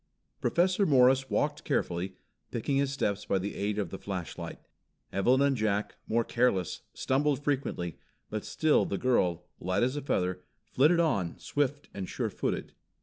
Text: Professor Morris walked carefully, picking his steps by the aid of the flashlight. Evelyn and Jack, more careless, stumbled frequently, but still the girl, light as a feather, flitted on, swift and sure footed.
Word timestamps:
Professor 0.41 0.83
Morris 0.83 1.29
walked 1.29 1.63
carefully, 1.63 2.15
picking 2.49 2.77
his 2.77 2.91
steps 2.91 3.23
by 3.23 3.37
the 3.37 3.53
aid 3.53 3.77
of 3.77 3.91
the 3.91 3.99
flashlight. 3.99 4.57
Evelyn 5.13 5.43
and 5.43 5.55
Jack, 5.55 5.95
more 6.07 6.23
careless, 6.23 6.81
stumbled 6.95 7.43
frequently, 7.43 7.99
but 8.27 8.43
still 8.43 8.83
the 8.83 8.97
girl, 8.97 9.45
light 9.59 9.83
as 9.83 9.95
a 9.95 10.01
feather, 10.01 10.41
flitted 10.65 10.99
on, 10.99 11.37
swift 11.37 11.87
and 11.93 12.09
sure 12.09 12.31
footed. 12.31 12.73